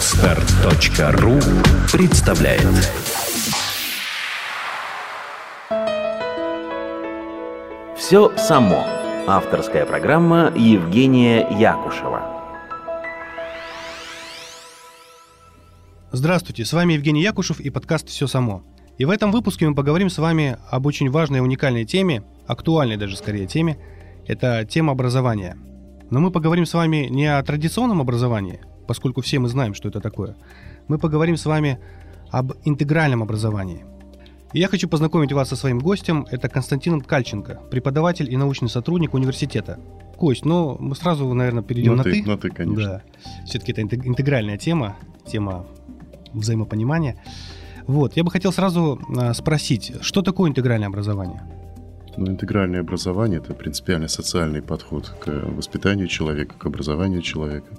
[0.00, 1.38] Отстар.ру
[1.92, 2.62] представляет
[7.98, 8.82] Все само.
[9.26, 12.22] Авторская программа Евгения Якушева.
[16.12, 18.62] Здравствуйте, с вами Евгений Якушев и подкаст «Все само».
[18.96, 22.96] И в этом выпуске мы поговорим с вами об очень важной и уникальной теме, актуальной
[22.96, 23.76] даже скорее теме.
[24.26, 25.58] Это тема образования.
[26.08, 30.00] Но мы поговорим с вами не о традиционном образовании, поскольку все мы знаем, что это
[30.00, 30.36] такое.
[30.88, 31.78] Мы поговорим с вами
[32.30, 33.84] об интегральном образовании.
[34.52, 36.26] И я хочу познакомить вас со своим гостем.
[36.30, 39.78] Это Константин Кальченко, преподаватель и научный сотрудник университета.
[40.16, 42.22] Кость, ну, мы сразу, наверное, перейдем на, на ты.
[42.24, 42.84] На ты, конечно.
[42.84, 43.02] Да.
[43.46, 45.66] Все-таки это интегральная тема, тема
[46.32, 47.16] взаимопонимания.
[47.86, 51.42] Вот, я бы хотел сразу а, спросить, что такое интегральное образование?
[52.16, 57.74] Ну, интегральное образование– это принципиально социальный подход к воспитанию человека, к образованию человека,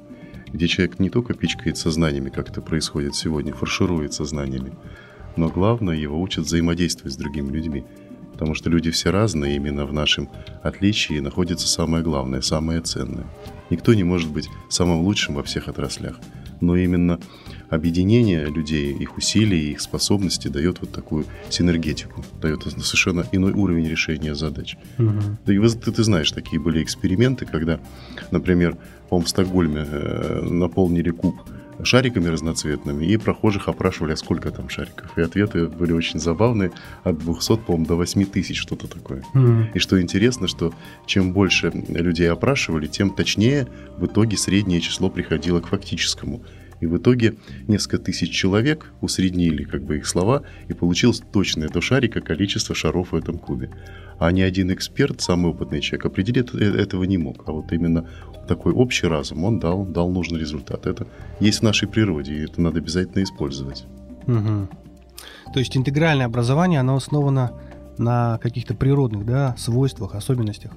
[0.53, 4.73] где человек не только пичкается знаниями, как это происходит сегодня, фаршируется знаниями,
[5.37, 7.85] но главное, его учат взаимодействовать с другими людьми.
[8.33, 10.29] Потому что люди все разные, именно в нашем
[10.63, 13.25] отличии находится самое главное, самое ценное.
[13.69, 16.19] Никто не может быть самым лучшим во всех отраслях.
[16.59, 17.19] Но именно
[17.71, 24.35] объединение людей, их усилий, их способностей дает вот такую синергетику, дает совершенно иной уровень решения
[24.35, 24.77] задач.
[24.99, 25.21] Угу.
[25.45, 27.79] Да и ты, ты знаешь, такие были эксперименты, когда,
[28.29, 28.77] например,
[29.09, 31.35] по в Стокгольме э, наполнили куб
[31.83, 35.17] шариками разноцветными, и прохожих опрашивали, а сколько там шариков.
[35.17, 36.71] И ответы были очень забавные,
[37.03, 39.23] от 200, по-моему, до 8 тысяч, что-то такое.
[39.33, 39.71] Mm-hmm.
[39.73, 40.73] И что интересно, что
[41.05, 46.43] чем больше людей опрашивали, тем точнее в итоге среднее число приходило к фактическому.
[46.81, 47.35] И в итоге
[47.67, 53.11] несколько тысяч человек усреднили как бы их слова, и получилось точное до шарика количество шаров
[53.11, 53.69] в этом кубе.
[54.19, 57.43] А ни один эксперт, самый опытный человек, определить э, этого не мог.
[57.47, 58.07] А вот именно
[58.47, 60.85] такой общий разум, он дал, дал нужный результат.
[60.87, 61.07] Это
[61.39, 63.85] есть в нашей природе, и это надо обязательно использовать.
[64.27, 64.67] Угу.
[65.53, 67.51] То есть интегральное образование, оно основано
[67.97, 70.71] на каких-то природных да, свойствах, особенностях?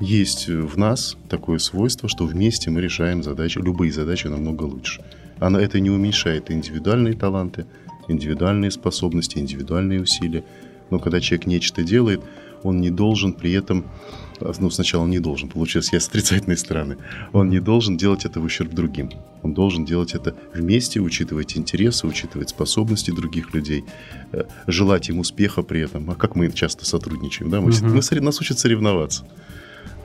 [0.00, 5.02] Есть в нас такое свойство, что вместе мы решаем задачи, любые задачи намного лучше.
[5.38, 7.66] Она это не уменьшает индивидуальные таланты,
[8.08, 10.44] индивидуальные способности, индивидуальные усилия.
[10.90, 12.20] Но когда человек нечто делает,
[12.62, 13.84] он не должен при этом,
[14.40, 16.96] ну, сначала он не должен, получилось я с отрицательной стороны,
[17.32, 19.10] он не должен делать это в ущерб другим.
[19.42, 23.84] Он должен делать это вместе, учитывать интересы, учитывать способности других людей,
[24.32, 26.10] э, желать им успеха при этом.
[26.10, 27.60] А как мы часто сотрудничаем, да?
[27.60, 27.86] Мы, угу.
[27.86, 29.24] мы, нас учат соревноваться.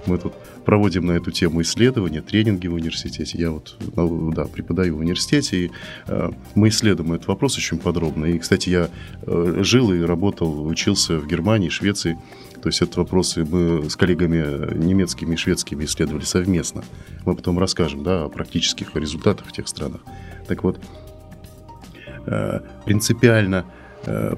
[0.05, 0.33] Мы тут
[0.65, 3.37] проводим на эту тему исследования, тренинги в университете.
[3.37, 5.71] Я вот ну, да, преподаю в университете, и
[6.07, 8.25] э, мы исследуем этот вопрос очень подробно.
[8.25, 8.89] И, кстати, я
[9.21, 12.17] э, жил и работал, учился в Германии, Швеции.
[12.61, 16.83] То есть это вопросы мы с коллегами немецкими и шведскими исследовали совместно.
[17.25, 20.01] Мы потом расскажем да, о практических результатах в тех странах.
[20.47, 20.79] Так вот,
[22.25, 23.65] э, принципиально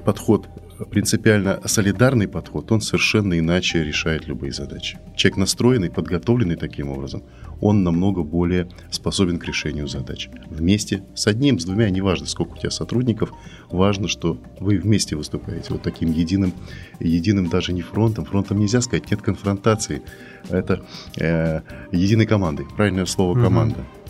[0.04, 0.46] подход
[0.90, 4.98] принципиально солидарный подход, он совершенно иначе решает любые задачи.
[5.16, 7.22] Человек настроенный, подготовленный таким образом,
[7.60, 10.28] он намного более способен к решению задач.
[10.50, 13.32] Вместе с одним, с двумя, неважно, сколько у тебя сотрудников,
[13.70, 16.52] важно, что вы вместе выступаете вот таким единым,
[17.00, 20.02] единым даже не фронтом, фронтом нельзя сказать, нет конфронтации,
[20.48, 20.84] это
[21.16, 21.60] э,
[21.92, 23.80] единой командой, правильное слово команда.
[23.80, 24.03] Угу.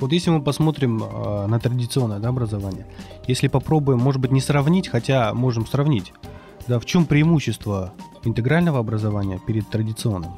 [0.00, 2.86] Вот если мы посмотрим э, на традиционное да, образование,
[3.26, 6.12] если попробуем, может быть, не сравнить, хотя можем сравнить,
[6.68, 7.92] да, в чем преимущество
[8.24, 10.32] интегрального образования перед традиционным?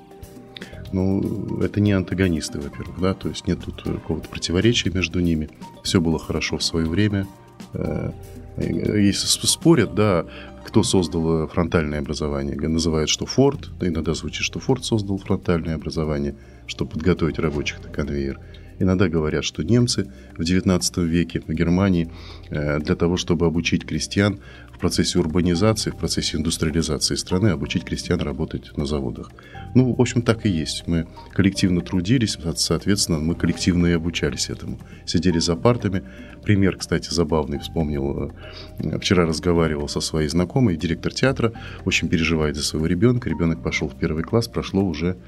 [0.93, 5.50] Ну, это не антагонисты, во-первых, да, то есть нет тут какого-то противоречия между ними.
[5.82, 7.27] Все было хорошо в свое время.
[7.75, 8.12] Э,
[8.56, 10.27] если спорят, да,
[10.65, 16.34] кто создал фронтальное образование, называют, что Форд, иногда звучит, что Форд создал фронтальное образование,
[16.66, 18.38] чтобы подготовить рабочих на конвейер.
[18.80, 22.10] Иногда говорят, что немцы в XIX веке в Германии
[22.48, 24.41] э, для того, чтобы обучить крестьян
[24.72, 29.30] в процессе урбанизации, в процессе индустриализации страны, обучить крестьян работать на заводах.
[29.74, 30.84] Ну, в общем, так и есть.
[30.86, 34.80] Мы коллективно трудились, соответственно, мы коллективно и обучались этому.
[35.04, 36.03] Сидели за партами.
[36.42, 38.32] Пример, кстати, забавный, вспомнил.
[38.78, 41.53] Э, вчера разговаривал со своей знакомой, директор театра,
[41.84, 43.28] очень переживает за своего ребенка.
[43.28, 45.18] Ребенок пошел в первый класс, прошло уже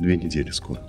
[0.00, 0.80] две недели скоро.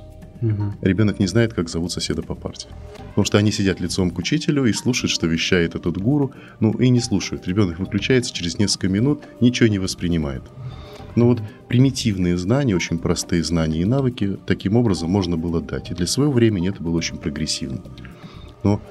[0.43, 0.73] Угу.
[0.81, 2.67] Ребенок не знает, как зовут соседа по парте.
[3.09, 6.89] Потому что они сидят лицом к учителю и слушают, что вещает этот гуру, ну и
[6.89, 7.47] не слушают.
[7.47, 10.43] Ребенок выключается через несколько минут, ничего не воспринимает.
[11.15, 15.91] Но вот примитивные знания, очень простые знания и навыки таким образом можно было дать.
[15.91, 17.81] И для своего времени это было очень прогрессивно.
[18.63, 18.81] Но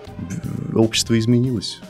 [0.74, 1.80] общество изменилось.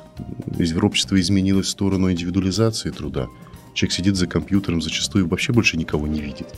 [0.81, 3.29] Общество изменилось в сторону индивидуализации труда.
[3.75, 6.49] Человек сидит за компьютером, зачастую вообще больше никого не видит.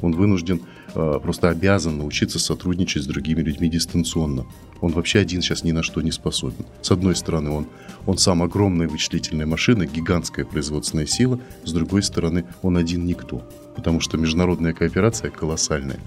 [0.00, 0.60] Он вынужден,
[0.94, 4.46] э, просто обязан научиться сотрудничать с другими людьми дистанционно.
[4.80, 6.64] Он вообще один сейчас ни на что не способен.
[6.82, 7.66] С одной стороны, он,
[8.06, 11.40] он сам огромная вычислительная машина, гигантская производственная сила.
[11.64, 13.42] С другой стороны, он один никто.
[13.74, 16.00] Потому что международная кооперация колоссальная.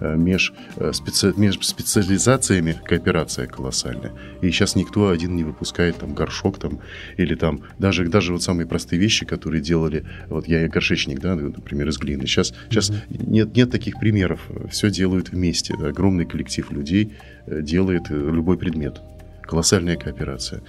[0.00, 4.12] Э, меж, э, специ, меж специализациями кооперация колоссальная.
[4.40, 6.80] И сейчас никто один не выпускает там горшок там
[7.18, 11.88] или там даже, даже вот самые простые вещи, которые делали, вот я горшечник, да, например,
[11.88, 12.26] из глины.
[12.26, 13.30] Сейчас, сейчас mm-hmm.
[13.30, 14.40] нет, нет таких примеров.
[14.70, 15.74] Все делают вместе.
[15.74, 17.12] Огромный коллектив людей
[17.46, 19.00] э, делает любой предмет.
[19.42, 20.62] Колоссальная кооперация.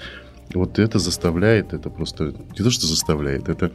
[0.53, 3.71] Вот это заставляет, это просто не то, что заставляет, это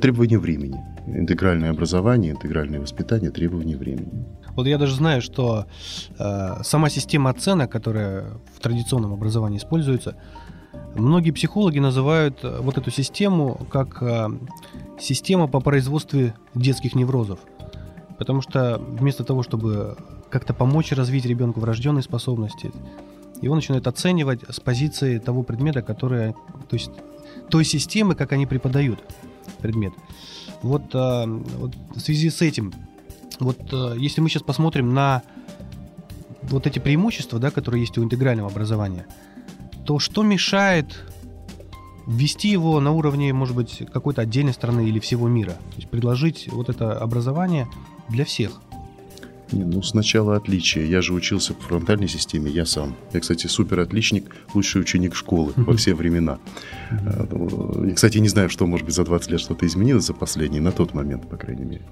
[0.00, 0.78] требование времени.
[1.06, 4.24] Интегральное образование, интегральное воспитание, требование времени.
[4.54, 5.66] Вот я даже знаю, что
[6.18, 8.24] э, сама система оценок, которая
[8.56, 10.16] в традиционном образовании используется,
[10.94, 14.28] многие психологи называют э, вот эту систему как э,
[15.00, 17.38] система по производству детских неврозов.
[18.18, 19.96] Потому что вместо того, чтобы
[20.30, 22.72] как-то помочь развить ребенку врожденные способности,
[23.40, 26.90] его начинают оценивать с позиции того предмета, который, то есть
[27.50, 29.00] той системы, как они преподают
[29.60, 29.92] предмет.
[30.62, 32.72] Вот, э, вот в связи с этим
[33.40, 35.22] вот э, если мы сейчас посмотрим на
[36.42, 39.06] вот эти преимущества, да, которые есть у интегрального образования,
[39.84, 41.04] то что мешает
[42.06, 45.52] ввести его на уровне, может быть, какой-то отдельной страны или всего мира?
[45.52, 47.68] То есть предложить вот это образование
[48.08, 48.60] для всех?
[49.52, 50.88] Не, ну, сначала отличие.
[50.88, 52.96] Я же учился по фронтальной системе, я сам.
[53.12, 56.38] Я, кстати, супер отличник, лучший ученик школы во все времена.
[56.90, 60.72] Я, кстати, не знаю, что, может быть, за 20 лет что-то изменилось за последние, на
[60.72, 61.84] тот момент, по крайней мере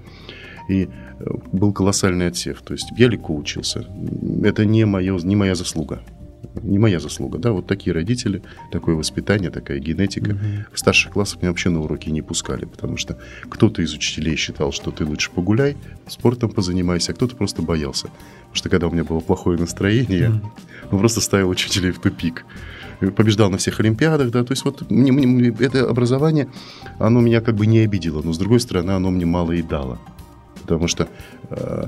[0.67, 2.61] и э, был колоссальный отсев.
[2.61, 3.85] То есть я легко учился.
[4.43, 6.01] Это не, мое, не моя заслуга.
[6.63, 10.31] Не моя заслуга, да, вот такие родители, такое воспитание, такая генетика.
[10.31, 10.39] Угу.
[10.73, 13.17] В старших классах меня вообще на уроки не пускали, потому что
[13.49, 15.77] кто-то из учителей считал, что ты лучше погуляй,
[16.07, 18.07] спортом позанимайся, а кто-то просто боялся.
[18.07, 20.51] Потому что когда у меня было плохое настроение, угу.
[20.91, 22.45] он просто ставил учителей в тупик
[23.15, 26.47] побеждал на всех олимпиадах, да, то есть вот мне, мне, это образование,
[26.97, 29.99] оно меня как бы не обидело, но с другой стороны, оно мне мало и дало
[30.67, 31.07] потому что
[31.49, 31.87] э,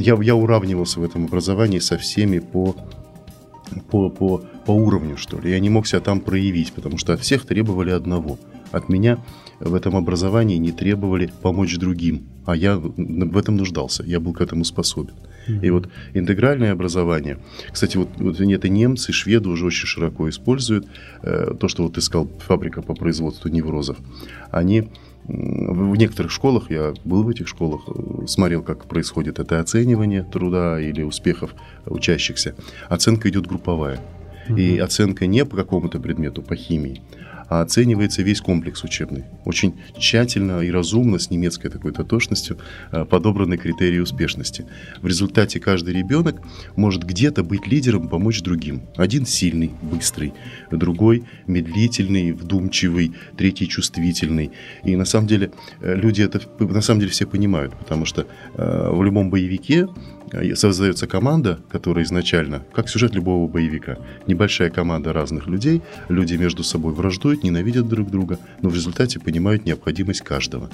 [0.00, 2.74] я, я уравнивался в этом образовании со всеми по,
[3.90, 5.50] по, по, по уровню, что ли.
[5.50, 8.38] Я не мог себя там проявить, потому что от всех требовали одного.
[8.72, 9.18] От меня
[9.60, 14.40] в этом образовании не требовали помочь другим, а я в этом нуждался, я был к
[14.40, 15.14] этому способен.
[15.62, 17.38] И вот интегральное образование,
[17.70, 20.88] кстати, вот, вот это немцы, шведы уже очень широко используют,
[21.22, 23.96] э, то, что вот ты сказал, фабрика по производству неврозов,
[24.50, 24.88] они
[25.28, 30.80] в некоторых школах, я был в этих школах, э, смотрел, как происходит это оценивание труда
[30.80, 32.54] или успехов учащихся.
[32.88, 34.00] Оценка идет групповая.
[34.48, 37.02] И оценка не по какому-то предмету, по химии,
[37.48, 39.24] оценивается весь комплекс учебный.
[39.44, 42.58] Очень тщательно и разумно, с немецкой такой дотошностью,
[42.90, 44.66] а, подобраны критерии успешности.
[45.00, 46.40] В результате каждый ребенок
[46.76, 48.82] может где-то быть лидером, помочь другим.
[48.96, 50.32] Один сильный, быстрый,
[50.70, 54.50] другой медлительный, вдумчивый, третий чувствительный.
[54.84, 58.90] И на самом деле э, люди это на самом деле все понимают, потому что э,
[58.90, 59.88] в любом боевике
[60.54, 66.92] создается команда, которая изначально, как сюжет любого боевика, небольшая команда разных людей, люди между собой
[66.92, 70.70] враждуют, ненавидят друг друга, но в результате понимают необходимость каждого.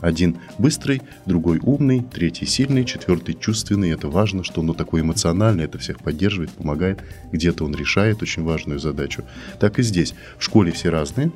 [0.00, 3.90] Один быстрый, другой умный, третий сильный, четвертый чувственный.
[3.90, 7.02] Это важно, что он такой эмоциональный, это всех поддерживает, помогает.
[7.32, 9.24] Где-то он решает очень важную задачу.
[9.60, 10.14] Так и здесь.
[10.38, 11.32] В школе все разные.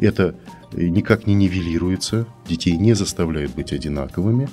[0.00, 0.34] Это
[0.72, 4.48] никак не нивелируется, детей не заставляют быть одинаковыми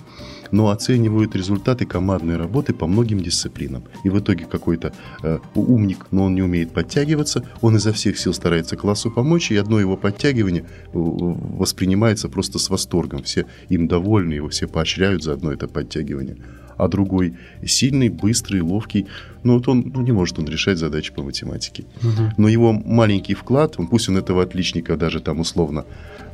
[0.51, 3.83] но оценивают результаты командной работы по многим дисциплинам.
[4.03, 8.33] И в итоге какой-то э, умник, но он не умеет подтягиваться, он изо всех сил
[8.33, 13.23] старается классу помочь, и одно его подтягивание э, воспринимается просто с восторгом.
[13.23, 16.37] Все им довольны, его все поощряют за одно это подтягивание
[16.79, 17.33] а другой
[17.65, 19.05] сильный, быстрый, ловкий.
[19.43, 21.83] Ну вот он ну, не может он решать задачи по математике.
[22.01, 22.33] Угу.
[22.37, 25.85] Но его маленький вклад, он, пусть он этого отличника даже там условно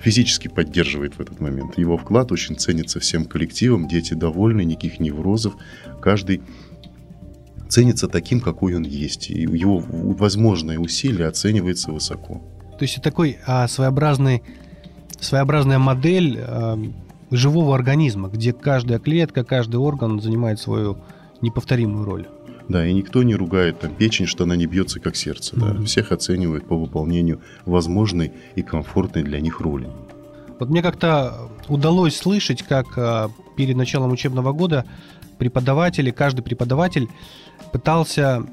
[0.06, 1.80] физически поддерживает в этот момент.
[1.80, 5.56] Его вклад очень ценится всем коллективом, дети довольны, никаких неврозов.
[6.00, 6.44] Каждый
[7.70, 9.32] ценится таким, какой он есть.
[9.32, 12.44] И его возможное усилие оценивается высоко.
[12.78, 14.44] То есть такой а, своеобразный,
[15.20, 16.78] своеобразная модель а,
[17.32, 21.00] живого организма, где каждая клетка, каждый орган занимает свою
[21.42, 22.28] неповторимую роль.
[22.68, 25.56] Да, и никто не ругает там печень, что она не бьется как сердце.
[25.56, 25.78] Mm-hmm.
[25.80, 25.86] Да.
[25.86, 29.88] Всех оценивают по выполнению возможной и комфортной для них роли.
[30.60, 34.86] Вот мне как-то удалось слышать, как а, перед началом учебного года
[35.38, 37.10] преподаватели, каждый преподаватель
[37.72, 38.46] пытался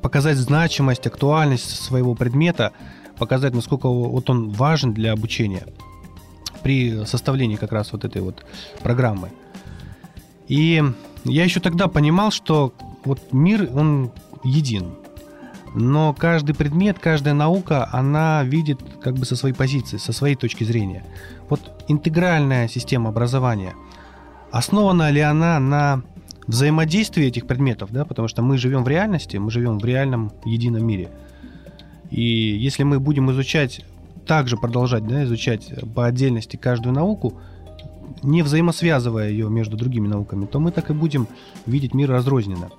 [0.00, 2.72] показать значимость, актуальность своего предмета,
[3.18, 5.66] показать, насколько вот он важен для обучения
[6.62, 8.44] при составлении как раз вот этой вот
[8.82, 9.30] программы.
[10.48, 10.82] И
[11.24, 12.72] я еще тогда понимал, что
[13.04, 14.10] вот мир, он
[14.44, 14.94] един.
[15.74, 20.64] Но каждый предмет, каждая наука, она видит как бы со своей позиции, со своей точки
[20.64, 21.04] зрения.
[21.48, 23.74] Вот интегральная система образования,
[24.50, 26.02] основана ли она на
[26.46, 30.84] взаимодействии этих предметов, да, потому что мы живем в реальности, мы живем в реальном едином
[30.84, 31.10] мире.
[32.10, 33.84] И если мы будем изучать,
[34.26, 37.34] также продолжать да, изучать по отдельности каждую науку,
[38.22, 41.28] не взаимосвязывая ее между другими науками, то мы так и будем
[41.66, 42.70] видеть мир разрозненно.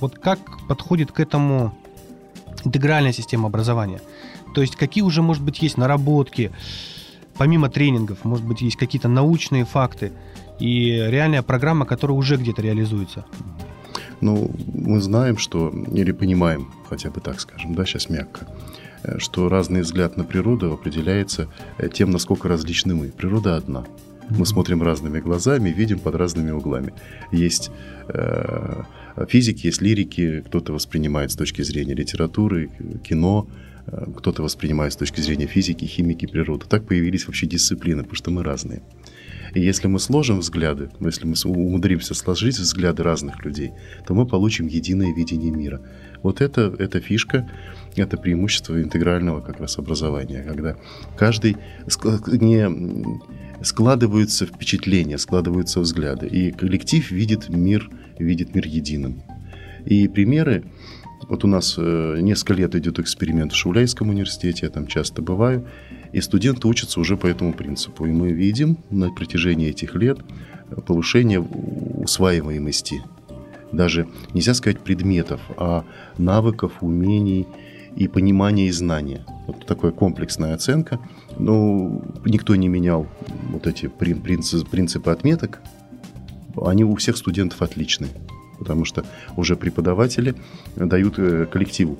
[0.00, 0.38] Вот как
[0.68, 1.74] подходит к этому
[2.64, 4.00] интегральная система образования?
[4.54, 6.50] То есть какие уже, может быть, есть наработки,
[7.36, 10.12] помимо тренингов, может быть, есть какие-то научные факты
[10.58, 13.24] и реальная программа, которая уже где-то реализуется?
[14.20, 18.46] Ну, мы знаем, что, или понимаем, хотя бы так скажем, да, сейчас мягко,
[19.02, 23.08] э, что разный взгляд на природу определяется э, тем, насколько различны мы.
[23.08, 23.84] Природа одна–
[24.30, 26.92] мы смотрим разными глазами, видим под разными углами.
[27.32, 27.70] Есть
[28.08, 28.82] э,
[29.28, 32.70] физики, есть лирики, кто-то воспринимает с точки зрения литературы,
[33.04, 33.48] кино,
[33.86, 36.66] э, кто-то воспринимает с точки зрения физики, химики, природы.
[36.68, 38.82] Так появились вообще дисциплины, потому что мы разные.
[39.54, 43.72] И если мы сложим взгляды, если мы умудримся сложить взгляды разных людей,
[44.06, 45.80] то мы получим единое видение мира.
[46.22, 47.50] Вот это, это фишка,
[47.96, 50.76] это преимущество интегрального как раз образования, когда
[51.16, 51.56] каждый
[52.26, 52.68] не
[53.62, 56.26] складываются впечатления, складываются взгляды.
[56.26, 59.22] И коллектив видит мир, видит мир единым.
[59.84, 60.64] И примеры,
[61.28, 65.66] вот у нас э, несколько лет идет эксперимент в Шауляйском университете, я там часто бываю,
[66.12, 68.06] и студенты учатся уже по этому принципу.
[68.06, 70.18] И мы видим на протяжении этих лет
[70.86, 73.02] повышение усваиваемости.
[73.72, 75.84] Даже нельзя сказать предметов, а
[76.18, 77.46] навыков, умений
[77.96, 79.24] и понимания и знания.
[79.46, 80.98] Вот такая комплексная оценка–
[81.40, 83.06] ну, никто не менял
[83.50, 85.60] вот эти принципы, принципы отметок.
[86.60, 88.10] Они у всех студентов отличные,
[88.58, 89.04] потому что
[89.36, 90.34] уже преподаватели
[90.76, 91.98] дают э, коллективу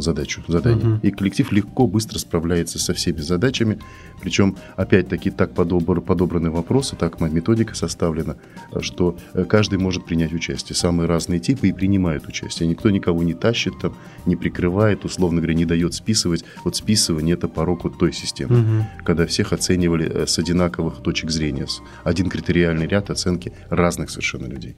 [0.00, 0.94] задачу, задание.
[0.94, 1.00] Угу.
[1.02, 3.78] И коллектив легко, быстро справляется со всеми задачами.
[4.20, 8.36] Причем, опять-таки, так подобр, подобраны вопросы, так методика составлена,
[8.80, 10.76] что э, каждый может принять участие.
[10.76, 12.68] Самые разные типы и принимают участие.
[12.68, 13.94] Никто никого не тащит, там,
[14.26, 16.44] не прикрывает, условно говоря, не дает списывать.
[16.64, 18.86] Вот списывание– это порог вот той системы, угу.
[19.04, 21.66] когда всех оценивали э, с одинаковых точек зрения.
[22.02, 24.76] Один критериальный ряд оценки разных совершенно людей.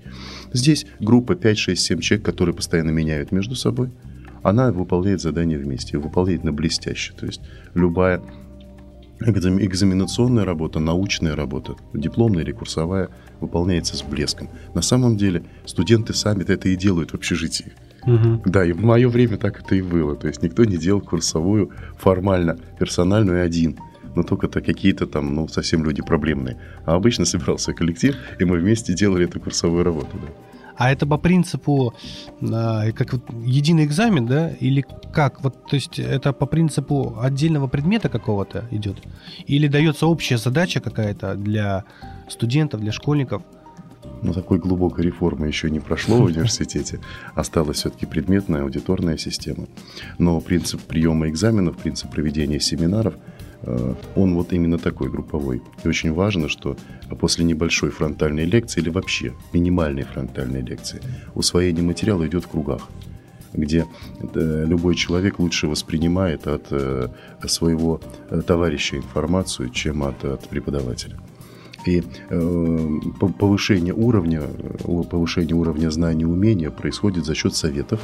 [0.52, 3.90] Здесь группа 5, 6, 7 человек, которые постоянно меняют между собой–
[4.44, 7.12] она выполняет задание вместе, выполняет на блестяще.
[7.14, 7.40] То есть
[7.74, 8.22] любая
[9.18, 13.08] экзаменационная работа, научная работа, дипломная или курсовая,
[13.40, 14.50] выполняется с блеском.
[14.74, 17.72] На самом деле студенты сами это и делают в общежитии.
[18.02, 18.42] Угу.
[18.44, 20.14] Да, и в мое время так это и было.
[20.14, 23.78] То есть никто не делал курсовую формально, персональную один.
[24.14, 26.58] Но только то какие-то там, ну, совсем люди проблемные.
[26.84, 30.10] А обычно собирался коллектив, и мы вместе делали эту курсовую работу.
[30.12, 30.53] Да.
[30.76, 31.95] А это по принципу
[32.40, 35.43] э, как вот единый экзамен, да, или как?
[35.43, 38.97] Вот, то есть это по принципу отдельного предмета какого-то идет,
[39.47, 41.85] или дается общая задача какая-то для
[42.28, 43.43] студентов, для школьников?
[44.23, 47.00] Но такой глубокой реформы еще не прошло в университете.
[47.35, 49.66] Осталась все-таки предметная аудиторная система.
[50.19, 53.14] Но принцип приема экзаменов, принцип проведения семинаров–
[54.16, 55.62] он вот именно такой групповой.
[55.83, 56.76] И очень важно, что
[57.21, 61.00] после небольшой фронтальной лекции или вообще минимальной фронтальной лекции
[61.35, 62.88] усвоение материала идет в кругах
[63.56, 63.87] где
[64.35, 67.09] э, любой человек лучше воспринимает от э,
[67.47, 68.00] своего
[68.47, 71.21] товарища информацию, чем от, от преподавателя.
[71.87, 72.02] И
[73.38, 74.42] повышение уровня,
[75.11, 78.00] повышение уровня знаний и умения происходит за счет советов,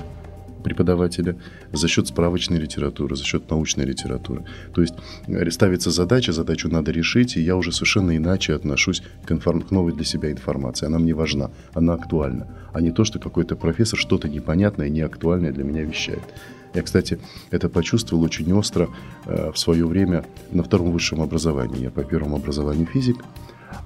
[0.61, 1.37] преподавателя
[1.73, 4.45] за счет справочной литературы, за счет научной литературы.
[4.75, 4.95] То есть
[5.27, 9.63] э, ставится задача, задачу надо решить, и я уже совершенно иначе отношусь к, информ...
[9.63, 10.87] к новой для себя информации.
[10.87, 15.65] Она мне важна, она актуальна, а не то, что какой-то профессор что-то непонятное, неактуальное для
[15.65, 16.23] меня вещает.
[16.75, 17.19] Я, кстати,
[17.51, 18.89] это почувствовал очень остро
[19.27, 21.83] э, в свое время на втором высшем образовании.
[21.83, 23.17] Я по первому образованию физик,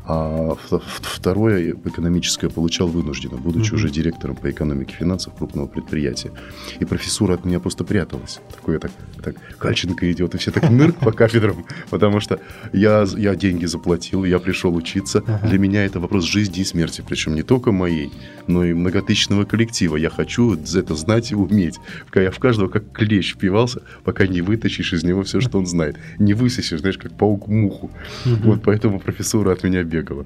[0.07, 3.77] а второе экономическое получал вынужденно, будучи mm-hmm.
[3.77, 6.31] уже директором по экономике финансов крупного предприятия.
[6.79, 8.41] И профессура от меня просто пряталась.
[8.55, 8.91] Такое так,
[9.23, 12.39] так Кальченко идет, и все так нырк по кафедрам, потому что
[12.73, 15.21] я, я деньги заплатил, я пришел учиться.
[15.21, 15.49] Uh-huh.
[15.49, 18.13] Для меня это вопрос жизни и смерти, причем не только моей,
[18.47, 19.97] но и многотысячного коллектива.
[19.97, 21.79] Я хочу это знать и уметь.
[22.15, 25.97] Я в каждого как клещ впивался, пока не вытащишь из него все, что он знает.
[26.19, 27.91] Не высосешь, знаешь, как паук муху.
[28.27, 28.43] Uh-huh.
[28.43, 30.25] Вот поэтому профессура от меня бегала.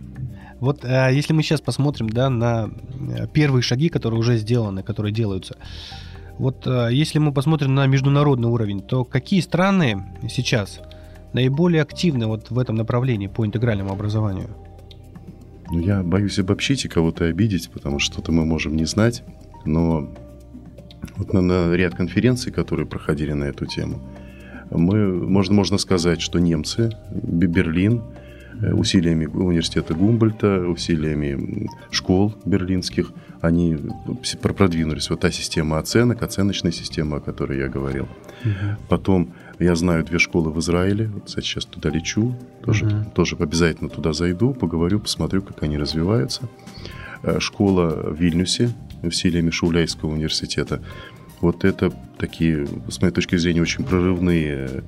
[0.60, 2.70] Вот а, если мы сейчас посмотрим да, на
[3.16, 5.56] э, первые шаги, которые уже сделаны, которые делаются,
[6.38, 10.80] вот а, если мы посмотрим на международный уровень, то какие страны сейчас
[11.32, 14.48] наиболее активны вот в этом направлении по интегральному образованию?
[15.70, 19.22] Ну, я боюсь обобщить и кого-то обидеть, потому что что-то мы можем не знать.
[19.64, 20.08] Но
[21.16, 24.00] вот на, на ряд конференций, которые проходили на эту тему,
[24.70, 28.02] мы, можно, можно сказать, что немцы, Берлин,
[28.73, 33.77] усилиями университета Гумбольта, усилиями школ берлинских, они
[34.43, 35.11] продвинулись.
[35.11, 38.09] Вот та система оценок, оценочная система, о которой я говорил.
[38.45, 38.77] Угу.
[38.88, 41.09] Потом я знаю две школы в Израиле.
[41.09, 42.35] Вот, кстати, сейчас туда лечу.
[42.65, 43.11] Тоже, угу.
[43.15, 46.49] тоже обязательно туда зайду, поговорю, посмотрю, как они развиваются.
[47.23, 48.71] Э, школа в Вильнюсе
[49.03, 50.81] усилиями Шауляйского университета.
[51.41, 54.81] Вот это такие, с моей точки зрения, очень прорывные э,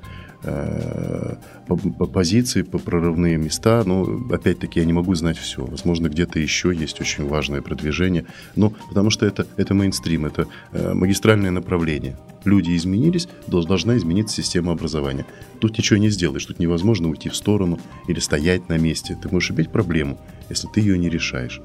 [2.13, 3.83] позиции, по прорывные места.
[3.85, 5.65] Но, опять-таки, я не могу знать все.
[5.65, 8.25] Возможно, где-то еще есть очень важное продвижение.
[8.55, 12.17] Но потому что это, это мейнстрим, это э, магистральное направление.
[12.43, 15.25] Люди изменились, должна измениться система образования.
[15.59, 19.17] Тут ничего не сделаешь, тут невозможно уйти в сторону или стоять на месте.
[19.21, 20.19] Ты можешь иметь проблему,
[20.49, 21.61] если ты ее не решаешь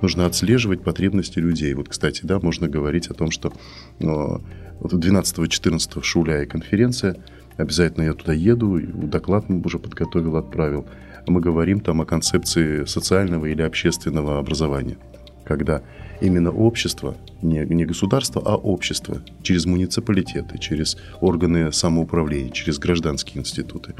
[0.00, 1.72] нужно отслеживать потребности людей.
[1.72, 3.54] Вот, кстати, да, можно говорить о том, что
[4.00, 4.42] ну,
[4.80, 7.16] вот 12-14 в Шуляе конференция,
[7.56, 10.86] обязательно я туда еду, доклад уже подготовил, отправил.
[11.26, 14.98] Мы говорим там о концепции социального или общественного образования,
[15.44, 15.82] когда
[16.20, 23.94] именно общество, не, не государство, а общество, через муниципалитеты, через органы самоуправления, через гражданские институты,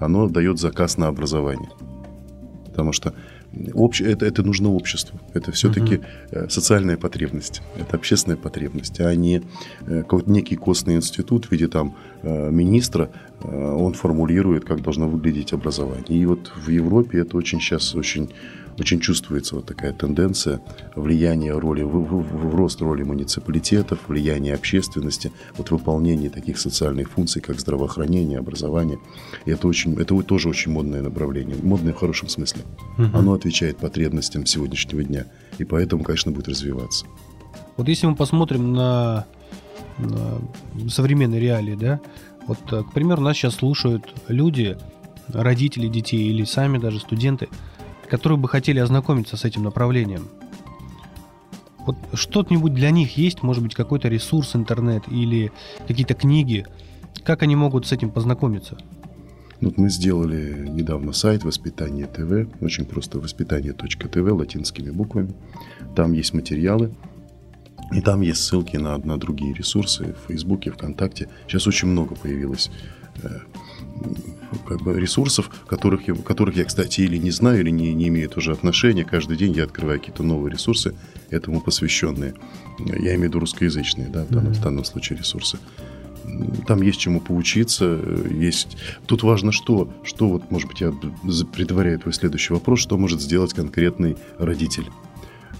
[0.00, 1.70] оно дает заказ на образование.
[2.66, 3.14] Потому что
[3.74, 5.18] Обще, это, это нужно обществу.
[5.34, 6.48] Это все-таки угу.
[6.48, 7.62] социальная потребность.
[7.76, 9.42] Это общественная потребность, а не
[9.86, 13.10] э, какой-то некий костный институт в виде там э, министра.
[13.42, 16.18] Он формулирует, как должно выглядеть образование.
[16.18, 18.30] И вот в Европе это очень сейчас очень
[18.78, 20.60] очень чувствуется вот такая тенденция
[20.94, 27.40] влияния роли, в, в, в рост роли муниципалитетов, влияние общественности, вот выполнение таких социальных функций,
[27.40, 28.98] как здравоохранение, образование.
[29.46, 32.62] И это, очень, это тоже очень модное направление, модное в хорошем смысле.
[32.98, 33.16] Угу.
[33.16, 35.26] Оно отвечает потребностям сегодняшнего дня,
[35.58, 37.06] и поэтому, конечно, будет развиваться.
[37.76, 39.26] Вот если мы посмотрим на,
[39.98, 40.40] на
[40.88, 42.00] современные реалии, да,
[42.46, 44.76] вот, э, к примеру, нас сейчас слушают люди,
[45.28, 47.48] родители детей или сами даже студенты–
[48.08, 50.28] которые бы хотели ознакомиться с этим направлением.
[51.86, 55.52] Вот что-нибудь для них есть, может быть, какой-то ресурс интернет или
[55.86, 56.66] какие-то книги,
[57.24, 58.76] как они могут с этим познакомиться?
[59.60, 65.34] Вот мы сделали недавно сайт «Воспитание ТВ», очень просто «воспитание.тв» латинскими буквами.
[65.94, 66.94] Там есть материалы,
[67.92, 71.28] и там есть ссылки на, на другие ресурсы в Фейсбуке, ВКонтакте.
[71.46, 72.70] Сейчас очень много появилось
[73.22, 73.28] э,
[74.66, 78.28] как бы ресурсов, которых я, которых я, кстати, или не знаю, или не, не имею
[78.28, 79.04] тоже отношения.
[79.04, 80.94] Каждый день я открываю какие-то новые ресурсы,
[81.30, 82.34] этому посвященные.
[82.78, 85.58] Я имею в виду русскоязычные, да, в данном, в данном случае ресурсы.
[86.66, 88.76] Там есть чему поучиться, есть...
[89.06, 90.92] Тут важно что, что вот, может быть, я
[91.52, 94.86] предваряю твой следующий вопрос, что может сделать конкретный родитель.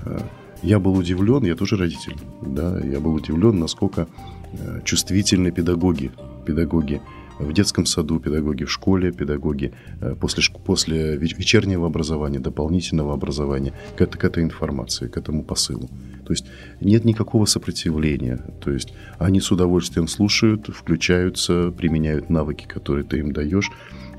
[0.04, 0.18] Э,
[0.62, 4.08] я был удивлен, я тоже родитель, да, я был удивлен, насколько
[4.52, 6.10] э, чувствительны педагоги,
[6.44, 7.00] педагоги
[7.38, 14.06] в детском саду педагоги, в школе педагоги, э, после, после вечернего образования, дополнительного образования к,
[14.06, 15.88] к этой информации, к этому посылу.
[16.26, 16.46] То есть
[16.80, 18.40] нет никакого сопротивления.
[18.60, 23.70] То есть они с удовольствием слушают, включаются, применяют навыки, которые ты им даешь.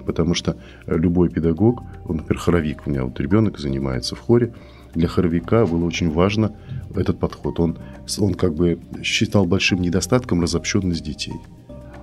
[0.06, 4.54] Потому что любой педагог, он, например, хоровик, у меня вот ребенок занимается в хоре,
[4.96, 6.56] для хоровика было очень важно
[6.96, 7.60] этот подход.
[7.60, 7.78] Он,
[8.20, 11.36] он как бы считал большим недостатком разобщенность детей.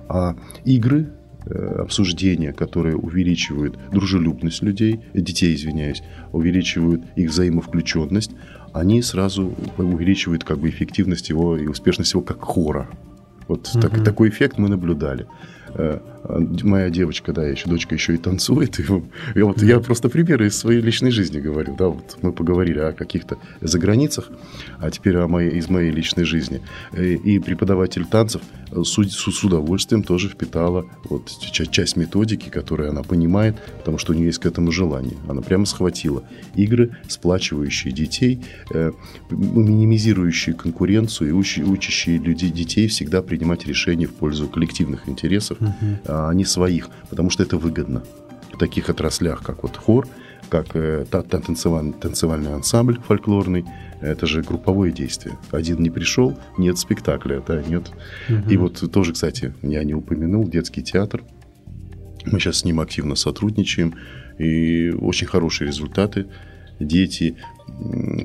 [0.07, 1.09] А игры,
[1.45, 8.31] э, обсуждения, которые увеличивают дружелюбность людей, детей, извиняюсь, увеличивают их взаимовключенность,
[8.73, 12.89] они сразу увеличивают как бы эффективность его и успешность его как хора.
[13.47, 13.79] Вот угу.
[13.79, 15.27] так, такой эффект мы наблюдали.
[16.27, 18.79] Э, моя девочка, да, еще дочка еще и танцует.
[18.79, 18.83] И,
[19.35, 22.93] и вот я просто примеры из своей личной жизни говорю, да, вот мы поговорили о
[22.93, 24.29] каких-то заграницах,
[24.79, 26.61] а теперь о моей, из моей личной жизни.
[26.93, 33.03] И, э, и преподаватель танцев с, с удовольствием тоже впитала вот часть методики, которую она
[33.03, 35.17] понимает, потому что у нее есть к этому желание.
[35.27, 36.23] Она прямо схватила
[36.55, 38.91] игры, сплачивающие детей, э,
[39.29, 45.71] минимизирующие конкуренцию и учащие людей, детей всегда принимать решения в пользу коллективных интересов, угу.
[46.15, 48.03] А не своих, потому что это выгодно.
[48.53, 50.07] В таких отраслях, как вот хор,
[50.49, 53.65] как э, танцевальный, танцевальный ансамбль фольклорный,
[53.99, 55.37] это же групповое действие.
[55.51, 57.91] Один не пришел, нет спектакля, да, нет.
[58.29, 58.49] Угу.
[58.49, 61.23] И вот тоже, кстати, я не упомянул детский театр.
[62.25, 63.95] Мы сейчас с ним активно сотрудничаем,
[64.37, 66.27] и очень хорошие результаты.
[66.79, 67.35] дети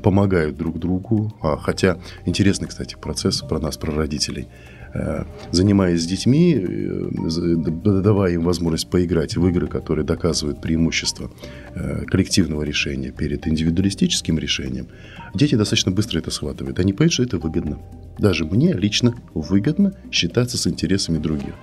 [0.03, 1.35] помогают друг другу.
[1.43, 4.47] А, хотя интересный, кстати, процесс про нас, про родителей.
[4.93, 11.31] Э, занимаясь с детьми, э, давая им возможность поиграть в игры, которые доказывают преимущество
[11.75, 14.89] э, коллективного решения перед индивидуалистическим решением,
[15.33, 16.81] дети достаточно быстро это схватывают.
[16.81, 17.79] Они понимают, что это выгодно.
[18.19, 21.55] Даже мне лично выгодно считаться с интересами других.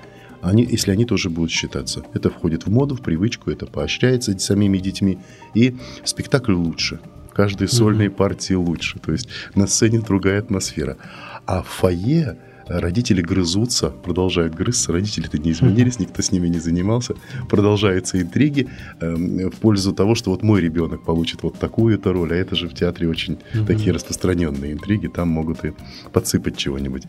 [0.41, 2.03] Они, если они тоже будут считаться.
[2.13, 5.17] Это входит в моду, в привычку, это поощряется самими детьми.
[5.53, 6.99] И спектакль лучше.
[7.33, 8.99] Каждые сольные партии лучше.
[8.99, 10.97] То есть на сцене другая атмосфера.
[11.45, 17.15] А в фойе родители грызутся, продолжают грызться, родители-то не изменились, никто с ними не занимался,
[17.49, 18.67] продолжаются интриги
[18.99, 19.15] э,
[19.49, 22.73] в пользу того, что вот мой ребенок получит вот такую-то роль, а это же в
[22.73, 23.65] театре очень угу.
[23.65, 25.73] такие распространенные интриги, там могут и
[26.11, 27.03] подсыпать чего-нибудь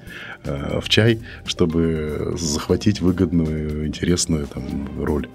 [0.44, 4.64] э, в чай, чтобы захватить выгодную, интересную там
[5.02, 5.28] роль.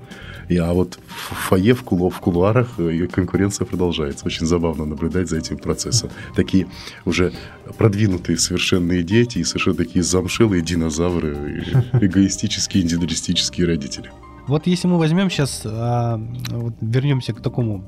[0.53, 4.25] И, а вот в фойе, в, кулу, в кулуарах ее конкуренция продолжается.
[4.27, 6.11] Очень забавно наблюдать за этим процессом.
[6.35, 6.67] Такие
[7.05, 7.33] уже
[7.79, 14.11] продвинутые совершенные дети и совершенно такие замшелые динозавры, эгоистические, индивидуалистические родители.
[14.47, 17.83] Вот если мы возьмем сейчас, а, вот вернемся к такому,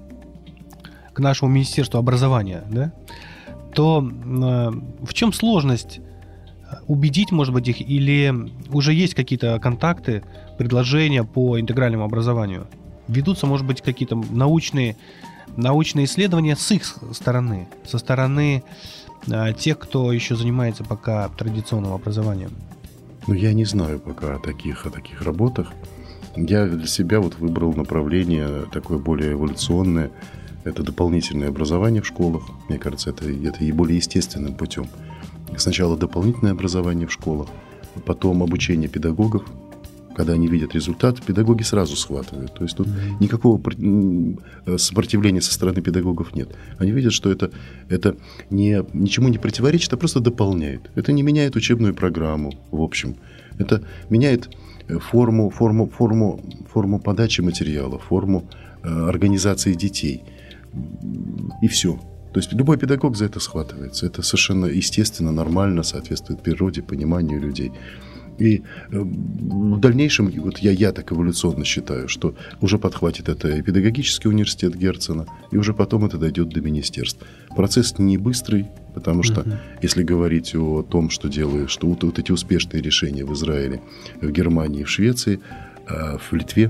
[1.14, 2.94] к нашему Министерству образования, да,
[3.76, 4.72] то а,
[5.04, 6.00] в чем сложность
[6.88, 8.34] убедить, может быть, их, или
[8.70, 10.24] уже есть какие-то контакты,
[10.58, 12.68] предложения по интегральному образованию?
[13.08, 14.96] Ведутся, может быть, какие-то научные,
[15.58, 16.84] научные исследования с их
[17.14, 18.64] стороны, со стороны
[19.32, 22.52] а, тех, кто еще занимается пока традиционным образованием?
[23.28, 25.72] Ну, я не знаю пока о таких, о таких работах.
[26.36, 30.12] Я для себя вот выбрал направление такое более эволюционное.
[30.64, 32.44] Это дополнительное образование в школах.
[32.70, 34.88] Мне кажется, это, это и более естественным путем.
[35.58, 37.50] Сначала дополнительное образование в школах,
[38.06, 39.44] потом обучение педагогов.
[40.16, 42.54] Когда они видят результат, педагоги сразу схватывают.
[42.54, 43.18] То есть тут mm-hmm.
[43.20, 43.62] никакого
[44.66, 46.56] э, сопротивления со стороны педагогов нет.
[46.78, 47.52] Они видят, что это,
[47.90, 48.16] это
[48.50, 50.90] не, ничему не противоречит, а просто дополняет.
[50.96, 53.18] Это не меняет учебную программу, в общем.
[53.58, 54.50] Это меняет
[54.88, 56.40] э, форму, форму, форму,
[56.72, 58.50] форму подачи материала, форму
[58.84, 60.24] э, организации детей.
[61.62, 62.00] И все.
[62.36, 64.06] То есть любой педагог за это схватывается.
[64.06, 67.72] Это совершенно естественно, нормально, соответствует природе, пониманию людей.
[68.38, 73.62] И э, в дальнейшем, вот я, я так эволюционно считаю, что уже подхватит это и
[73.62, 77.26] педагогический университет Герцена, и уже потом это дойдет до министерств.
[77.56, 79.58] Процесс не быстрый, потому что uh-huh.
[79.82, 83.82] если говорить о том, что делают, что вот, вот эти успешные решения в Израиле,
[84.22, 85.40] в Германии, в Швеции,
[85.88, 86.70] а в Литве, э,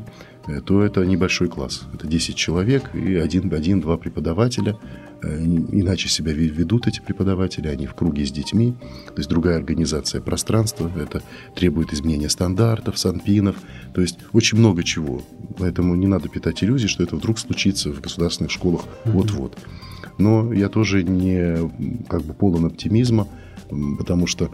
[0.66, 1.84] то это небольшой класс.
[1.94, 4.78] Это 10 человек и один-два один, преподавателя–
[5.26, 8.76] Э, иначе себя ведут эти преподаватели, они в круге с детьми,
[9.08, 11.24] то есть другая организация пространства, это
[11.56, 13.56] требует изменения стандартов, санпинов,
[13.94, 15.24] то есть очень много чего.
[15.58, 19.58] Поэтому не надо питать иллюзий, что это вдруг случится в государственных школах вот-вот.
[20.18, 21.72] Но я тоже не
[22.08, 23.28] как бы полон оптимизма,
[23.98, 24.52] потому что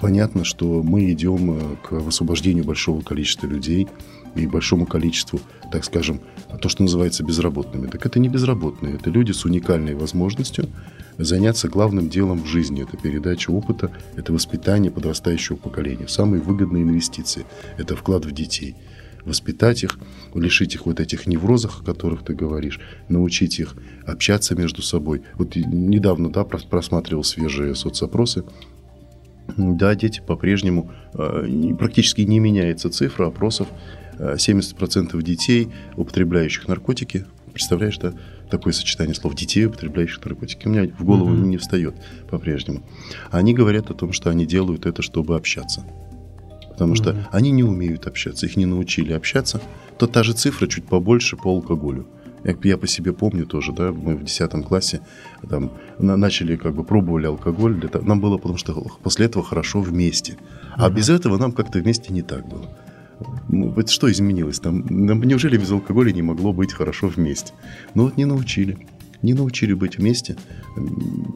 [0.00, 3.88] понятно, что мы идем э, к освобождению большого количества людей,
[4.36, 5.40] и большому количеству,
[5.72, 6.20] так скажем,
[6.60, 7.86] то, что называется безработными.
[7.86, 10.68] Так это не безработные, это люди с уникальной возможностью
[11.18, 12.82] заняться главным делом в жизни.
[12.82, 16.08] Это передача опыта, это воспитание подрастающего поколения.
[16.08, 17.46] Самые выгодные инвестиции–
[17.78, 18.76] это вклад в детей.
[19.24, 19.98] Воспитать их,
[20.34, 23.74] лишить их вот этих неврозов, о которых ты говоришь, научить их
[24.06, 25.22] общаться между собой.
[25.34, 28.44] Вот недавно да, просматривал свежие соцопросы,
[29.56, 33.68] да, дети по-прежнему э, практически не меняется цифра опросов
[34.18, 38.12] 70% детей, употребляющих наркотики, представляешь, да,
[38.50, 41.46] такое сочетание слов детей, употребляющих наркотики, у меня в голову mm-hmm.
[41.46, 41.94] не встает
[42.30, 42.82] по-прежнему.
[43.30, 45.84] Они говорят о том, что они делают это, чтобы общаться.
[46.70, 46.96] Потому mm-hmm.
[46.96, 49.60] что они не умеют общаться, их не научили общаться.
[49.98, 52.06] То та же цифра чуть побольше по алкоголю.
[52.62, 55.00] Я по себе помню тоже, да, мы в 10 классе
[55.48, 57.74] там начали, как бы, пробовали алкоголь.
[57.74, 60.36] Для того, нам было, потому что после этого хорошо вместе.
[60.76, 60.94] А mm-hmm.
[60.94, 62.68] без этого нам как-то вместе не так было.
[63.48, 64.60] Ну, это что изменилось?
[64.60, 67.52] Там, неужели без алкоголя не могло быть хорошо вместе?
[67.94, 68.78] Ну вот не научили.
[69.22, 70.36] Не научили быть вместе,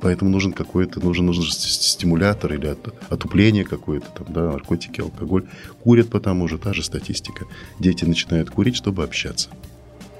[0.03, 5.47] поэтому нужен какой-то, нужен, нужен стимулятор или от, отупление какое-то, там, да, наркотики, алкоголь.
[5.83, 7.47] Курят потому же, та же статистика.
[7.79, 9.49] Дети начинают курить, чтобы общаться.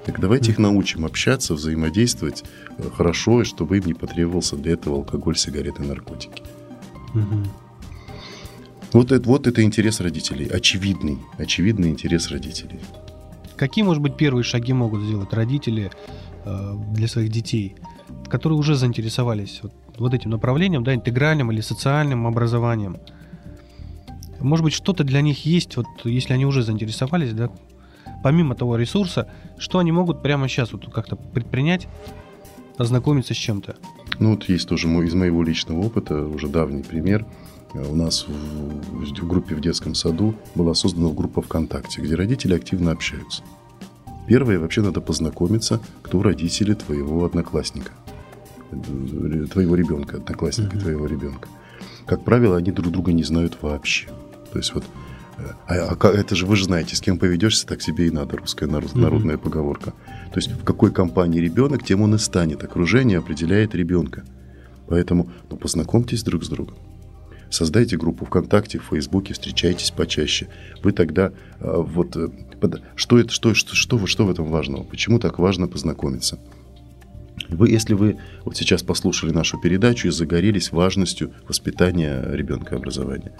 [0.05, 2.43] Так давайте их научим общаться, взаимодействовать
[2.77, 6.41] э, хорошо, и чтобы им не потребовался для этого алкоголь, сигареты, наркотики.
[7.13, 7.47] Угу.
[8.93, 12.79] Вот это, вот это интерес родителей, очевидный, очевидный интерес родителей.
[13.55, 15.91] Какие, может быть, первые шаги могут сделать родители
[16.43, 17.75] э, для своих детей,
[18.27, 22.97] которые уже заинтересовались вот, вот этим направлением, да, интегральным или социальным образованием?
[24.39, 27.49] Может быть, что-то для них есть, вот если они уже заинтересовались, да,
[28.23, 31.87] помимо того ресурса, что они могут прямо сейчас вот как-то предпринять,
[32.77, 33.77] ознакомиться с чем-то?
[34.19, 37.25] Ну вот есть тоже мой, из моего личного опыта уже давний пример.
[37.73, 42.91] У нас в, в группе в детском саду была создана группа ВКонтакте, где родители активно
[42.91, 43.43] общаются.
[44.27, 47.91] Первое, вообще надо познакомиться, кто родители твоего одноклассника,
[48.71, 50.81] э, твоего ребенка, одноклассника mm-hmm.
[50.81, 51.47] твоего ребенка.
[52.05, 54.07] Как правило, они друг друга не знают вообще.
[54.51, 54.83] То есть вот
[55.67, 58.67] а, а это же вы же знаете, с кем поведешься, так себе и надо, русская
[58.67, 59.37] народная mm-hmm.
[59.37, 59.93] поговорка.
[60.31, 62.63] То есть в какой компании ребенок, тем он и станет.
[62.63, 64.23] Окружение определяет ребенка.
[64.87, 66.75] Поэтому ну, познакомьтесь друг с другом.
[67.51, 70.47] Создайте группу ВКонтакте, в Фейсбуке, встречайтесь почаще.
[70.81, 72.29] Вы тогда э, вот э,
[72.95, 74.83] что это, что, что, что, что в этом важного?
[74.83, 76.39] Почему так важно познакомиться?
[77.49, 83.33] Вы, если вы вот сейчас послушали нашу передачу и загорелись важностью воспитания ребенка образования,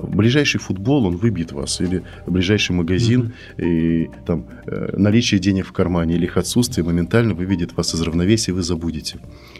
[0.00, 3.64] ближайший футбол, он выбьет вас, или ближайший магазин, mm-hmm.
[3.64, 8.52] и там э, наличие денег в кармане или их отсутствие моментально выведет вас из равновесия,
[8.52, 9.18] и вы забудете.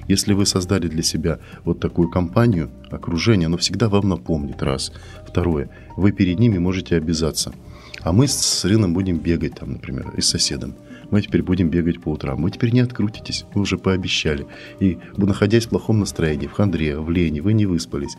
[0.08, 4.92] Если вы создали для себя вот такую компанию, окружение, оно всегда вам напомнит, раз.
[5.26, 7.52] Второе, вы перед ними можете обязаться.
[8.00, 10.74] А мы с Рыном будем бегать там, например, и с соседом.
[11.10, 12.42] Мы теперь будем бегать по утрам.
[12.42, 14.46] Вы теперь не открутитесь, вы уже пообещали.
[14.80, 18.16] И находясь в плохом настроении, в хандре, в лени, вы не выспались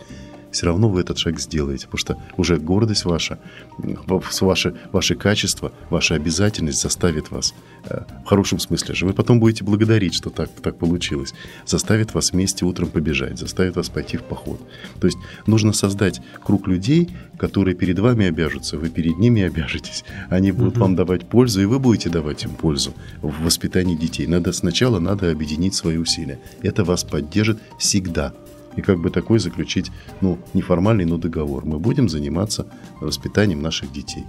[0.53, 3.39] все равно вы этот шаг сделаете, потому что уже гордость ваша,
[3.77, 7.53] ваши, ваши качества, ваша обязательность заставит вас,
[7.89, 11.33] э, в хорошем смысле же, вы потом будете благодарить, что так, так получилось,
[11.65, 14.61] заставит вас вместе утром побежать, заставит вас пойти в поход.
[15.01, 20.51] То есть нужно создать круг людей, которые перед вами обяжутся, вы перед ними обяжетесь, они
[20.51, 20.81] будут угу.
[20.81, 24.27] вам давать пользу, и вы будете давать им пользу в воспитании детей.
[24.27, 26.39] Надо сначала надо объединить свои усилия.
[26.61, 28.33] Это вас поддержит всегда
[28.75, 31.65] и как бы такой заключить, ну, неформальный, но договор.
[31.65, 32.67] Мы будем заниматься
[33.01, 34.23] воспитанием наших детей.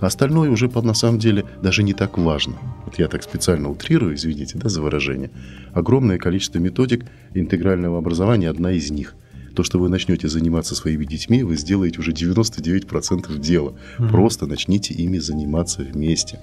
[0.00, 2.56] Остальное уже, на самом деле, даже не так важно.
[2.84, 5.30] Вот я так специально утрирую, извините, да, за выражение.
[5.72, 7.04] Огромное количество методик
[7.34, 9.14] интегрального образования, одна из них–
[9.56, 13.74] то, что вы начнете заниматься своими детьми, вы сделаете уже 99% дела.
[13.98, 14.08] Mm-hmm.
[14.10, 16.38] Просто начните ими заниматься вместе.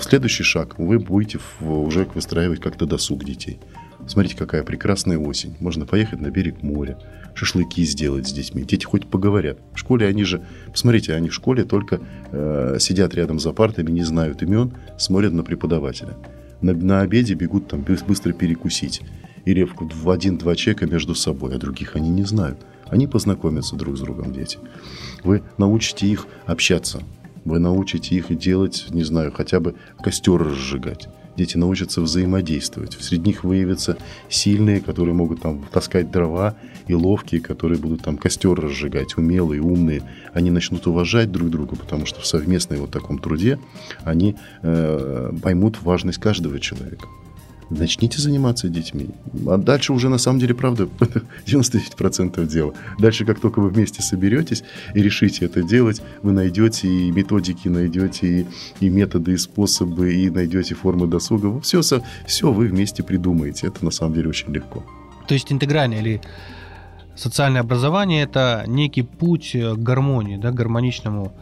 [0.00, 3.60] Следующий шаг вы будете уже выстраивать как-то досуг детей.
[4.06, 5.54] Смотрите, какая прекрасная осень.
[5.60, 6.98] Можно поехать на берег моря,
[7.34, 8.62] шашлыки сделать с детьми.
[8.62, 9.58] Дети хоть поговорят.
[9.74, 14.02] В школе они же, посмотрите, они в школе только э, сидят рядом за партами, не
[14.02, 16.14] знают имен, смотрят на преподавателя.
[16.60, 19.00] На, на обеде бегут там быстро перекусить.
[19.46, 22.58] Или в, в один-два человека между собой, а других они не знают.
[22.86, 24.58] Они познакомятся друг с другом, дети.
[25.22, 27.02] Вы научите их общаться.
[27.44, 32.96] Вы научите их делать, не знаю, хотя бы костер разжигать дети научатся взаимодействовать.
[33.00, 33.96] Среди них выявятся
[34.28, 40.02] сильные, которые могут там таскать дрова, и ловкие, которые будут там костер разжигать, умелые, умные.
[40.32, 43.58] Они начнут уважать друг друга, потому что в совместной вот таком труде
[44.04, 47.06] они э, поймут важность каждого человека
[47.70, 49.10] начните заниматься детьми.
[49.46, 50.88] А дальше уже на самом деле, правда,
[51.46, 52.74] 99% дела.
[52.98, 58.26] Дальше, как только вы вместе соберетесь и решите это делать, вы найдете и методики, найдете
[58.40, 58.46] и,
[58.80, 61.60] и методы, и способы, и найдете формы досуга.
[61.60, 61.80] Все,
[62.26, 63.68] все вы вместе придумаете.
[63.68, 64.84] Это на самом деле очень легко.
[65.26, 66.20] То есть интегральное или
[67.16, 71.32] социальное образование– это некий путь к гармонии, да, к гармоничному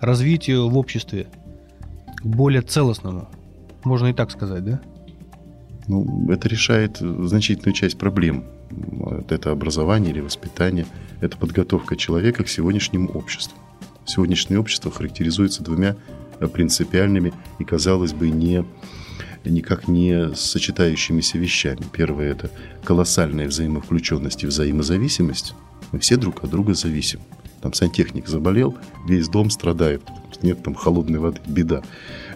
[0.00, 1.28] развитию в обществе,
[2.16, 3.28] к более целостному.
[3.84, 4.80] Можно и так сказать, да?
[5.88, 8.44] Ну, это решает значительную часть проблем.
[9.28, 10.86] Это образование или воспитание,
[11.20, 13.58] это подготовка человека к сегодняшнему обществу.
[14.06, 15.96] Сегодняшнее общество характеризуется двумя
[16.52, 18.64] принципиальными и, казалось бы, не,
[19.44, 21.82] никак не сочетающимися вещами.
[21.92, 22.50] Первое– это
[22.84, 25.54] колоссальная взаимовключенность и взаимозависимость.
[25.92, 27.20] Мы все друг от друга зависим.
[27.60, 30.02] Там сантехник заболел, весь дом страдает,
[30.42, 31.82] нет там холодной воды, беда.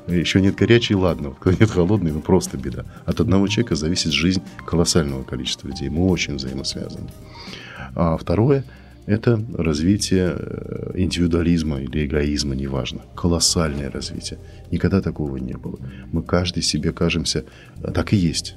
[0.08, 1.34] Еще нет горячей, ладно.
[1.40, 2.84] Когда нет холодной, ну просто беда.
[3.04, 5.88] От одного человека зависит жизнь колоссального количества людей.
[5.88, 7.08] Мы очень взаимосвязаны.
[7.94, 8.64] А второе–
[9.06, 13.02] это развитие э, индивидуализма или эгоизма, неважно.
[13.14, 14.38] Колоссальное развитие.
[14.70, 15.78] Никогда такого не было.
[16.12, 17.44] Мы каждый себе кажемся,
[17.82, 18.54] э, так и есть,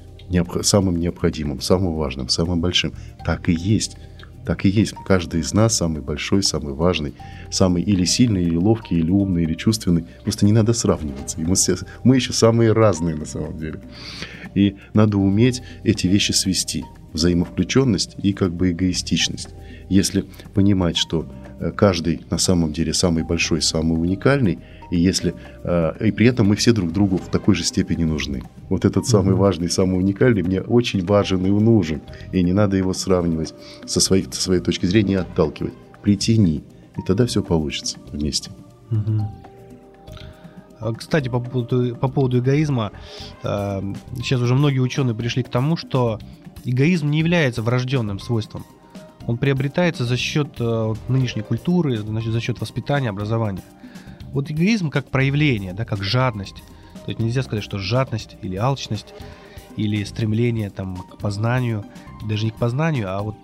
[0.61, 2.93] самым необходимым, самым важным, самым большим.
[3.25, 3.97] Так и есть
[4.45, 4.93] так и есть.
[5.05, 7.13] Каждый из нас самый большой, самый важный,
[7.51, 10.05] самый или сильный, или ловкий, или умный, или чувственный.
[10.23, 11.39] Просто не надо сравниваться.
[11.39, 13.81] И мы, все, мы еще самые разные на самом деле.
[14.55, 16.83] И надо уметь эти вещи свести.
[17.13, 19.49] Взаимовключенность и как бы эгоистичность.
[19.89, 21.25] Если понимать, что
[21.59, 26.47] э, каждый на самом деле самый большой, самый уникальный– и если э, и при этом
[26.47, 28.43] мы все друг другу в такой же степени нужны.
[28.69, 32.93] Вот этот самый важный, самый уникальный мне очень важен и нужен, и не надо его
[32.93, 33.53] сравнивать
[33.85, 35.73] со своей, со своей точки зрения и отталкивать.
[36.01, 36.63] Притяни,
[36.97, 38.51] и тогда все получится вместе.
[40.79, 42.91] А, кстати, по поводу, по поводу эгоизма,
[43.41, 46.19] сейчас уже многие ученые пришли к тому, что
[46.63, 48.65] эгоизм не является врожденным свойством.
[49.27, 50.57] Он приобретается за счет
[51.09, 53.61] нынешней культуры, за счет воспитания, образования.
[54.33, 56.55] Вот эгоизм как проявление, да, как жадность.
[57.05, 59.13] То есть нельзя сказать, что жадность или алчность
[59.75, 61.85] или стремление там, к познанию,
[62.27, 63.37] даже не к познанию, а вот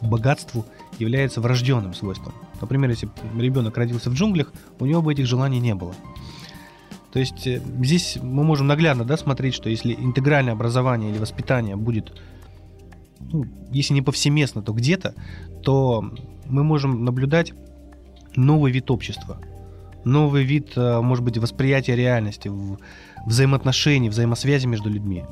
[0.00, 0.64] к богатству
[0.98, 2.32] является врожденным свойством.
[2.60, 3.08] Например, если
[3.38, 5.94] ребенок родился в джунглях, у него бы этих желаний не было.
[7.12, 11.76] То есть э, здесь мы можем наглядно да, смотреть, что если интегральное образование или воспитание
[11.76, 12.12] будет,
[13.20, 15.14] ну, если не повсеместно, то где-то,
[15.62, 16.04] то
[16.46, 17.52] мы можем наблюдать
[18.34, 19.40] новый вид общества,
[20.06, 22.50] новый вид, э, может быть, восприятия реальности,
[23.26, 25.24] взаимоотношений, взаимосвязи между людьми.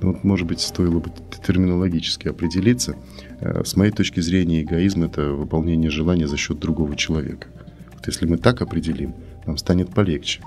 [0.00, 1.10] Ну, вот, может быть, стоило бы
[1.44, 2.96] терминологически определиться.
[3.40, 7.48] Э, с моей точки зрения, эгоизм– это выполнение желания за счет другого человека.
[7.94, 9.14] Вот если мы так определим,
[9.46, 10.42] нам станет полегче.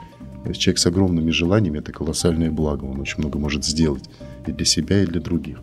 [0.45, 2.85] Есть человек с огромными желаниями– это колоссальное благо.
[2.85, 4.03] Он очень много может сделать
[4.45, 5.59] и для себя, и для других.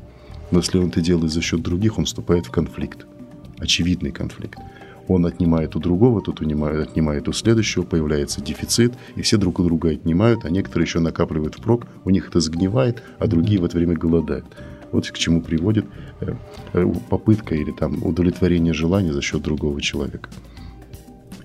[0.50, 3.06] Но если он это делает за счет других, он вступает в конфликт.
[3.58, 4.58] Очевидный конфликт.
[5.08, 9.64] Он отнимает у другого, тот унимает, отнимает у следующего, появляется дефицит, и все друг у
[9.64, 13.76] друга отнимают, а некоторые еще накапливают впрок, у них это сгнивает, а другие в это
[13.76, 14.46] время голодают.
[14.92, 15.86] Вот к чему приводит
[16.20, 16.34] э,
[16.72, 20.28] э, попытка или там удовлетворение желания за счет другого человека.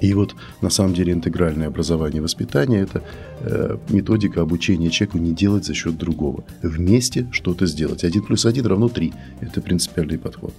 [0.02, 3.04] И вот на самом деле интегральное образование и воспитание– это
[3.42, 6.44] э, методика обучения человеку не делать за счет другого.
[6.64, 8.04] Вместе что-то сделать.
[8.04, 9.14] Один плюс один равно три.
[9.42, 10.54] Это принципиальный подход.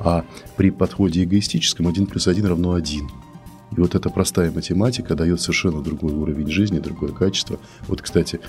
[0.00, 0.24] А
[0.56, 3.08] при подходе эгоистическом 1 плюс 1 равно 1.
[3.76, 7.58] И вот эта простая математика дает совершенно другой уровень жизни, другое качество.
[7.86, 8.40] Вот, кстати,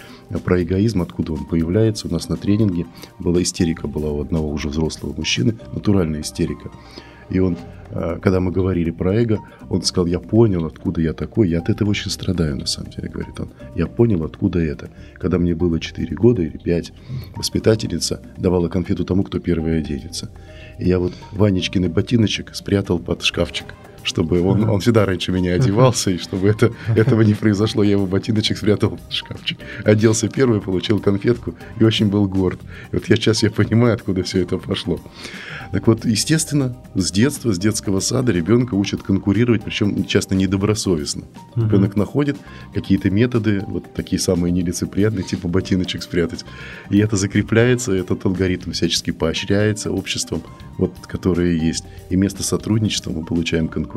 [0.44, 2.08] про эгоизм, откуда он появляется.
[2.08, 2.86] У нас на тренинге
[3.20, 6.72] была истерика была у одного уже взрослого мужчины, натуральная истерика.
[7.30, 7.58] И он,
[7.92, 9.40] э, когда мы говорили про эго,
[9.70, 11.50] он сказал, я понял, откуда я такой.
[11.50, 13.50] Я от этого очень страдаю, на самом деле, говорит он.
[13.76, 14.90] Я понял, откуда это.
[15.16, 16.94] Когда мне было 4 года или 5,
[17.36, 20.30] воспитательница давала конфету тому, кто первый оденется.
[20.80, 23.66] И я вот Ванечкины ботиночек спрятал под шкафчик
[24.04, 28.06] чтобы он, он всегда раньше меня одевался, и чтобы это, этого не произошло, я его
[28.06, 29.60] ботиночек спрятал в шкафчик.
[29.84, 32.60] Оделся первый, получил конфетку и очень был горд.
[32.92, 35.00] И вот я сейчас я понимаю, откуда все это пошло.
[35.72, 41.24] Так вот, естественно, с детства, с детского сада ребенка учат конкурировать, причем часто недобросовестно.
[41.56, 42.38] Ребенок находит
[42.74, 46.44] какие-то методы, вот такие самые нелицеприятные, типа ботиночек спрятать.
[46.90, 50.42] И это закрепляется, этот алгоритм всячески поощряется обществом,
[50.78, 51.84] вот, которое есть.
[52.10, 53.89] И вместо сотрудничества мы получаем конкуренцию.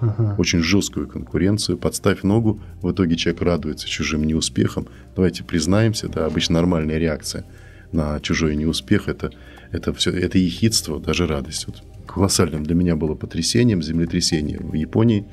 [0.00, 0.34] Ага.
[0.38, 1.78] Очень жесткую конкуренцию.
[1.78, 4.88] Подставь ногу, в итоге человек радуется чужим неуспехам.
[5.14, 7.44] Давайте признаемся, это обычно нормальная реакция
[7.92, 9.08] на чужой неуспех.
[9.08, 9.30] Это
[9.72, 11.66] это все, это ехидство, даже радость.
[11.66, 15.24] Вот колоссальным для меня было потрясением землетрясение в Японии,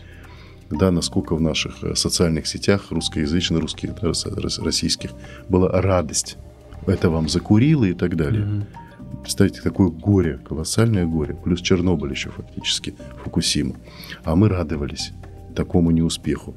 [0.69, 3.91] да, насколько в наших э, социальных сетях русскоязычных, русских,
[4.63, 5.11] российских
[5.49, 6.37] была радость.
[6.87, 8.43] Это вам закурило и так далее.
[8.43, 8.63] Mm-hmm.
[9.21, 11.35] Представьте, какое горе, колоссальное горе.
[11.35, 13.75] Плюс Чернобыль еще фактически, Фукусима.
[14.23, 15.11] А мы радовались
[15.55, 16.55] такому неуспеху.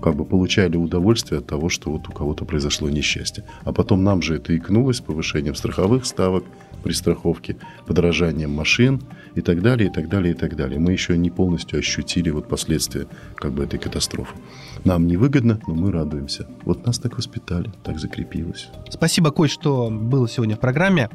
[0.00, 3.44] Как бы получали удовольствие от того, что вот у кого-то произошло несчастье.
[3.64, 6.44] А потом нам же это икнулось повышением страховых ставок,
[6.86, 9.02] при страховке, подорожанием машин
[9.34, 10.78] и так далее, и так далее, и так далее.
[10.78, 14.36] Мы еще не полностью ощутили вот последствия как бы этой катастрофы.
[14.84, 16.46] Нам невыгодно, но мы радуемся.
[16.64, 18.68] Вот нас так воспитали, так закрепилось.
[18.88, 21.10] Спасибо, Коль, что был сегодня в программе.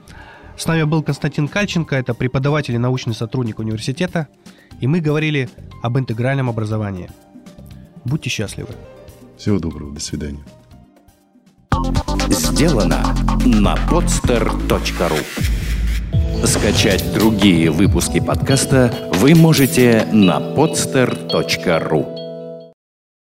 [0.62, 4.28] С нами был Константин Кальченко, это преподаватель и научный сотрудник университета,
[4.80, 5.50] и мы говорили
[5.82, 7.10] об интегральном образовании.
[8.06, 8.70] Будьте счастливы.
[9.40, 10.46] Всего доброго, до свидания.
[12.30, 13.04] Сделано
[13.44, 15.26] на podster.ru
[16.46, 22.21] Скачать другие выпуски подкаста вы можете на podster.ru